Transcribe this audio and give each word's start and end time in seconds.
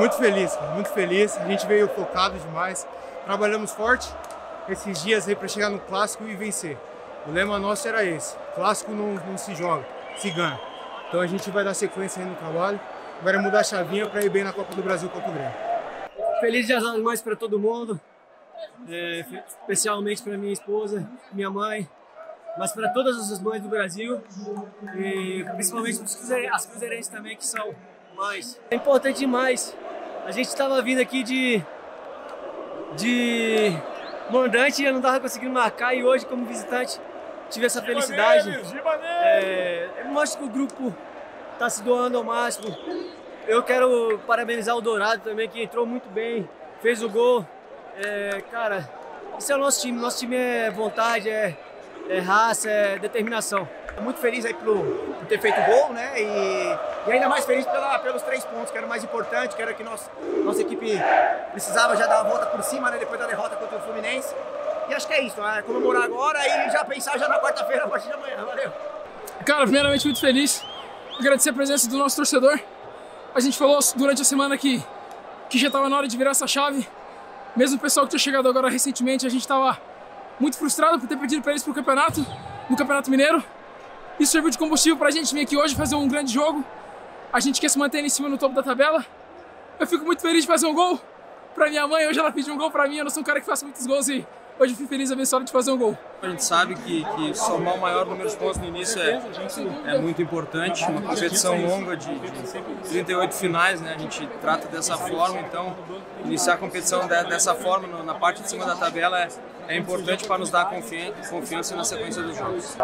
muito 0.00 0.16
feliz, 0.16 0.58
muito 0.72 0.88
feliz. 0.88 1.36
A 1.36 1.44
gente 1.44 1.66
veio 1.66 1.86
focado 1.88 2.38
demais, 2.38 2.88
trabalhamos 3.26 3.70
forte 3.72 4.10
esses 4.66 5.02
dias 5.02 5.28
aí 5.28 5.36
para 5.36 5.46
chegar 5.46 5.68
no 5.68 5.78
clássico 5.78 6.26
e 6.26 6.34
vencer. 6.34 6.78
O 7.26 7.30
lema 7.30 7.58
nosso 7.58 7.86
era 7.86 8.02
esse: 8.02 8.34
clássico 8.54 8.92
não, 8.92 9.14
não 9.14 9.36
se 9.36 9.54
joga, 9.54 9.86
se 10.16 10.30
ganha. 10.30 10.58
Então 11.06 11.20
a 11.20 11.26
gente 11.26 11.50
vai 11.50 11.62
dar 11.64 11.74
sequência 11.74 12.22
aí 12.22 12.28
no 12.28 12.34
trabalho, 12.36 12.80
vai 13.22 13.36
mudar 13.36 13.60
a 13.60 13.64
chavinha 13.64 14.08
para 14.08 14.24
ir 14.24 14.30
bem 14.30 14.42
na 14.42 14.54
Copa 14.54 14.74
do 14.74 14.82
Brasil 14.82 15.08
contra 15.10 15.28
o 15.28 15.32
Grêmio. 15.32 15.52
Feliz 16.40 16.66
Dia 16.66 16.80
das 16.80 17.20
para 17.20 17.36
todo 17.36 17.58
mundo, 17.58 18.00
é, 18.88 19.26
especialmente 19.46 20.22
para 20.22 20.38
minha 20.38 20.52
esposa, 20.52 21.06
minha 21.30 21.50
mãe, 21.50 21.86
mas 22.56 22.72
para 22.72 22.88
todas 22.88 23.30
as 23.30 23.38
mães 23.38 23.62
do 23.62 23.68
Brasil 23.68 24.22
e 24.96 25.44
principalmente 25.54 26.00
as 26.50 26.64
cruzeirenses 26.64 27.08
também 27.08 27.36
que 27.36 27.46
são 27.46 27.74
mães. 28.16 28.58
É 28.70 28.76
importante 28.76 29.18
demais. 29.18 29.76
A 30.24 30.32
gente 30.32 30.48
estava 30.48 30.80
vindo 30.82 31.00
aqui 31.00 31.22
de 31.22 31.62
de 32.96 33.72
mandante 34.30 34.82
e 34.82 34.84
eu 34.84 34.92
não 34.92 35.00
estava 35.00 35.20
conseguindo 35.20 35.52
marcar 35.52 35.94
e 35.94 36.04
hoje 36.04 36.26
como 36.26 36.44
visitante 36.44 37.00
tive 37.48 37.66
essa 37.66 37.82
felicidade. 37.82 38.50
É, 39.12 39.88
mostra 40.08 40.40
que 40.40 40.46
o 40.46 40.48
grupo 40.48 40.94
está 41.52 41.68
se 41.68 41.82
doando 41.82 42.16
ao 42.16 42.24
máximo. 42.24 42.76
Eu 43.46 43.62
quero 43.62 44.20
parabenizar 44.26 44.76
o 44.76 44.80
Dourado 44.80 45.22
também, 45.22 45.48
que 45.48 45.62
entrou 45.62 45.84
muito 45.84 46.08
bem, 46.08 46.48
fez 46.80 47.02
o 47.02 47.08
gol. 47.08 47.46
É, 47.96 48.42
cara, 48.50 48.88
isso 49.38 49.52
é 49.52 49.56
o 49.56 49.58
nosso 49.58 49.80
time. 49.80 49.98
Nosso 49.98 50.18
time 50.20 50.36
é 50.36 50.70
vontade, 50.70 51.28
é, 51.28 51.56
é 52.10 52.18
raça, 52.18 52.68
é 52.68 52.98
determinação. 52.98 53.68
Muito 54.00 54.18
feliz 54.18 54.44
aí 54.44 54.54
por, 54.54 54.76
por 54.76 55.26
ter 55.28 55.40
feito 55.40 55.60
o 55.60 55.64
gol, 55.64 55.92
né? 55.92 56.20
E, 56.20 57.08
e 57.08 57.12
ainda 57.12 57.28
mais 57.28 57.44
feliz 57.44 57.64
pela, 57.66 57.98
pelos 58.00 58.22
três 58.22 58.44
pontos, 58.44 58.70
que 58.70 58.76
era 58.76 58.86
o 58.86 58.88
mais 58.88 59.04
importante, 59.04 59.54
que 59.54 59.62
era 59.62 59.72
que 59.72 59.84
nós, 59.84 60.10
nossa 60.44 60.62
equipe 60.62 60.98
precisava 61.52 61.96
já 61.96 62.06
dar 62.06 62.20
a 62.20 62.22
volta 62.24 62.46
por 62.46 62.62
cima, 62.64 62.90
né? 62.90 62.98
Depois 62.98 63.20
da 63.20 63.26
derrota 63.26 63.56
contra 63.56 63.78
o 63.78 63.80
Fluminense. 63.80 64.34
E 64.88 64.94
acho 64.94 65.06
que 65.06 65.12
é 65.12 65.22
isso, 65.22 65.40
é 65.40 65.62
comemorar 65.62 66.02
agora 66.02 66.38
e 66.44 66.70
já 66.70 66.84
pensar 66.84 67.16
já 67.16 67.28
na 67.28 67.38
quarta-feira 67.38 67.84
a 67.84 67.88
partir 67.88 68.08
de 68.08 68.14
amanhã. 68.14 68.44
Valeu! 68.44 68.72
Cara, 69.46 69.62
primeiramente 69.62 70.04
muito 70.04 70.20
feliz. 70.20 70.64
Agradecer 71.18 71.50
a 71.50 71.52
presença 71.52 71.88
do 71.88 71.96
nosso 71.96 72.16
torcedor. 72.16 72.58
A 73.32 73.38
gente 73.38 73.56
falou 73.56 73.78
durante 73.94 74.22
a 74.22 74.24
semana 74.24 74.58
que, 74.58 74.82
que 75.48 75.58
já 75.58 75.68
estava 75.68 75.88
na 75.88 75.96
hora 75.96 76.08
de 76.08 76.16
virar 76.16 76.32
essa 76.32 76.46
chave. 76.46 76.88
Mesmo 77.54 77.76
o 77.76 77.80
pessoal 77.80 78.06
que 78.06 78.10
tinha 78.10 78.18
chegado 78.18 78.48
agora 78.48 78.68
recentemente, 78.68 79.26
a 79.26 79.30
gente 79.30 79.42
estava 79.42 79.78
muito 80.40 80.56
frustrado 80.56 80.98
por 80.98 81.06
ter 81.06 81.16
pedido 81.18 81.42
para 81.42 81.52
eles 81.52 81.62
para 81.62 81.70
o 81.70 81.74
campeonato, 81.74 82.26
no 82.68 82.76
Campeonato 82.76 83.10
Mineiro. 83.10 83.44
Isso 84.18 84.32
serviu 84.32 84.50
de 84.50 84.58
combustível 84.58 84.96
para 84.96 85.08
a 85.08 85.10
gente 85.10 85.32
vir 85.34 85.42
aqui 85.42 85.56
hoje 85.56 85.74
fazer 85.74 85.94
um 85.94 86.08
grande 86.08 86.32
jogo. 86.32 86.64
A 87.32 87.38
gente 87.38 87.60
quer 87.60 87.68
se 87.68 87.78
manter 87.78 88.04
em 88.04 88.08
cima 88.08 88.28
no 88.28 88.36
topo 88.36 88.54
da 88.54 88.62
tabela. 88.62 89.04
Eu 89.78 89.86
fico 89.86 90.04
muito 90.04 90.20
feliz 90.20 90.42
de 90.42 90.46
fazer 90.46 90.66
um 90.66 90.74
gol 90.74 91.00
para 91.54 91.68
minha 91.68 91.86
mãe. 91.86 92.08
Hoje 92.08 92.18
ela 92.18 92.32
pediu 92.32 92.54
um 92.54 92.56
gol 92.56 92.70
para 92.70 92.88
mim. 92.88 92.96
Eu 92.96 93.04
não 93.04 93.10
sou 93.10 93.22
um 93.22 93.24
cara 93.24 93.40
que 93.40 93.46
faça 93.46 93.64
muitos 93.64 93.86
gols 93.86 94.08
e 94.08 94.26
hoje 94.60 94.74
fui 94.74 94.86
feliz 94.86 95.10
abençoado 95.10 95.46
de 95.46 95.52
fazer 95.52 95.70
um 95.70 95.78
gol. 95.78 95.96
A 96.22 96.28
gente 96.28 96.44
sabe 96.44 96.74
que, 96.74 97.02
que 97.02 97.34
somar 97.34 97.74
o 97.74 97.80
maior 97.80 98.04
número 98.04 98.28
de 98.28 98.36
pontos 98.36 98.58
no 98.58 98.66
início 98.66 99.00
é, 99.00 99.22
é 99.86 99.98
muito 99.98 100.20
importante, 100.20 100.84
uma 100.84 101.00
competição 101.00 101.58
longa 101.66 101.96
de, 101.96 102.14
de 102.18 102.88
38 102.90 103.34
finais, 103.34 103.80
né? 103.80 103.94
a 103.94 103.98
gente 103.98 104.26
trata 104.42 104.68
dessa 104.68 104.98
forma, 104.98 105.40
então 105.40 105.74
iniciar 106.26 106.54
a 106.54 106.56
competição 106.58 107.00
de, 107.08 107.24
dessa 107.24 107.54
forma 107.54 108.02
na 108.04 108.14
parte 108.14 108.42
de 108.42 108.50
cima 108.50 108.66
da 108.66 108.76
tabela 108.76 109.18
é, 109.18 109.28
é 109.68 109.76
importante 109.78 110.26
para 110.26 110.36
nos 110.36 110.50
dar 110.50 110.68
confiança 111.30 111.74
na 111.74 111.84
sequência 111.84 112.22
dos 112.22 112.36
jogos. 112.36 112.76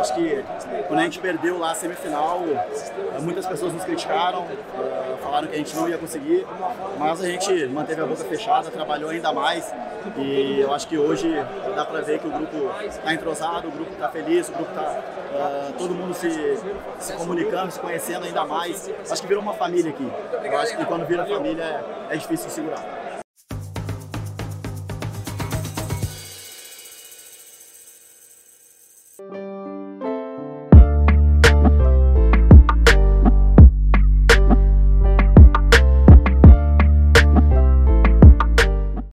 Acho 0.00 0.14
que 0.16 0.44
quando 0.88 0.98
a 0.98 1.02
gente 1.04 1.20
perdeu 1.20 1.56
lá 1.56 1.70
a 1.70 1.74
semifinal, 1.76 2.42
muitas 3.22 3.46
pessoas 3.46 3.72
nos 3.72 3.84
criticaram, 3.84 4.44
falaram 5.22 5.46
que 5.46 5.54
a 5.54 5.58
gente 5.58 5.76
não 5.76 5.88
ia 5.88 5.98
conseguir, 5.98 6.44
mas 6.98 7.20
a 7.20 7.26
gente 7.26 7.66
manteve 7.66 8.00
a 8.00 8.06
boca 8.06 8.24
fechada, 8.24 8.72
trabalhou 8.72 9.10
ainda 9.10 9.32
mais 9.32 9.72
e 10.16 10.60
eu 10.60 10.72
acho 10.72 10.86
que 10.96 10.98
hoje 10.98 11.30
dá 11.74 11.84
para 11.84 12.00
ver 12.00 12.18
que 12.18 12.26
o 12.26 12.30
grupo 12.30 12.70
está 12.86 13.12
entrosado, 13.12 13.68
o 13.68 13.70
grupo 13.70 13.92
está 13.92 14.08
feliz, 14.08 14.48
o 14.48 14.52
grupo 14.52 14.70
está 14.70 14.98
uh, 15.34 15.72
todo 15.74 15.94
mundo 15.94 16.14
se, 16.14 16.30
se 16.98 17.12
comunicando, 17.12 17.70
se 17.70 17.78
conhecendo 17.78 18.24
ainda 18.24 18.46
mais. 18.46 18.90
Acho 19.10 19.20
que 19.20 19.28
virou 19.28 19.42
uma 19.42 19.52
família 19.52 19.90
aqui. 19.90 20.10
Eu 20.42 20.58
acho 20.58 20.74
que 20.74 20.84
quando 20.86 21.06
vira 21.06 21.26
família 21.26 21.62
é, 22.08 22.14
é 22.14 22.16
difícil 22.16 22.46
de 22.46 22.52
segurar. 22.54 23.05